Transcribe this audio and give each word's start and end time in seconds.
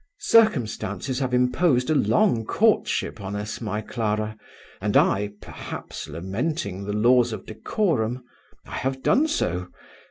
"Circumstances 0.17 1.19
have 1.19 1.31
imposed 1.31 1.91
a 1.91 1.93
long 1.93 2.43
courtship 2.43 3.21
on 3.21 3.35
us, 3.35 3.61
my 3.61 3.81
Clara; 3.81 4.35
and 4.81 4.97
I, 4.97 5.33
perhaps 5.41 6.09
lamenting 6.09 6.85
the 6.85 6.93
laws 6.93 7.31
of 7.31 7.45
decorum 7.45 8.23
I 8.65 8.77
have 8.77 9.03
done 9.03 9.27
so! 9.27 9.67